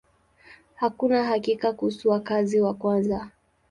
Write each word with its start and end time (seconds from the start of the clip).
Hakuna 0.75 1.23
hakika 1.23 1.73
kuhusu 1.73 2.09
wakazi 2.09 2.61
wa 2.61 2.73
kwanza. 2.73 3.31